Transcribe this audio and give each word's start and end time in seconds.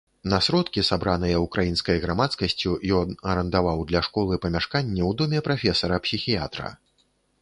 На 0.31 0.37
сродкі, 0.45 0.83
сабраныя 0.87 1.41
ўкраінскай 1.43 1.99
грамадскасцю, 2.07 2.71
ён 3.01 3.13
арандаваў 3.33 3.83
для 3.91 4.01
школы 4.07 4.41
памяшканне 4.47 5.01
ў 5.09 5.21
доме 5.21 5.39
прафесара-псіхіятра. 5.49 6.73